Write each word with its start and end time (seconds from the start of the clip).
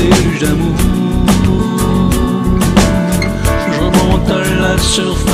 Je 0.00 0.46
remonte 3.78 4.30
à 4.30 4.42
la 4.60 4.78
surface. 4.78 5.29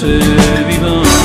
Fait 0.00 0.64
vivant. 0.66 1.19